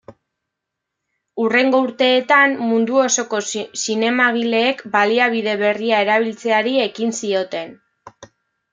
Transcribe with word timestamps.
Hurrengo 1.43 1.81
urteetan, 1.87 2.55
mundu 2.71 2.97
osoko 3.03 3.43
zinemagileek 3.83 4.83
baliabide 4.99 5.57
berria 5.63 6.03
erabiltzeari 6.09 6.77
ekin 6.91 7.19
zioten. 7.25 7.83